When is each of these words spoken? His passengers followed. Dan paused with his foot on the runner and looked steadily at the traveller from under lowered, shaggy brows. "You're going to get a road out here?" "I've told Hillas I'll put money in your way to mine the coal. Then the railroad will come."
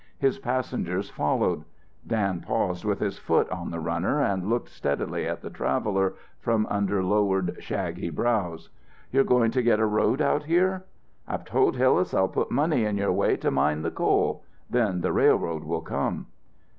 His 0.17 0.39
passengers 0.39 1.11
followed. 1.11 1.63
Dan 2.07 2.41
paused 2.41 2.83
with 2.83 2.97
his 2.99 3.19
foot 3.19 3.47
on 3.51 3.69
the 3.69 3.79
runner 3.79 4.19
and 4.19 4.49
looked 4.49 4.69
steadily 4.69 5.27
at 5.27 5.41
the 5.43 5.49
traveller 5.51 6.15
from 6.39 6.65
under 6.71 7.03
lowered, 7.03 7.57
shaggy 7.59 8.09
brows. 8.09 8.71
"You're 9.11 9.23
going 9.23 9.51
to 9.51 9.61
get 9.61 9.79
a 9.79 9.85
road 9.85 10.19
out 10.19 10.45
here?" 10.45 10.85
"I've 11.27 11.45
told 11.45 11.77
Hillas 11.77 12.15
I'll 12.15 12.29
put 12.29 12.49
money 12.49 12.83
in 12.83 12.97
your 12.97 13.13
way 13.13 13.35
to 13.37 13.51
mine 13.51 13.83
the 13.83 13.91
coal. 13.91 14.43
Then 14.71 15.01
the 15.01 15.13
railroad 15.13 15.63
will 15.65 15.81
come." 15.81 16.25